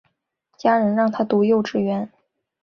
[0.57, 2.09] 家人让她读幼稚园